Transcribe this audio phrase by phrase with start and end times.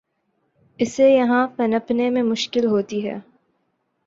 [0.79, 3.17] اسے یہاں پنپنے میں مشکل ہوتی ہے۔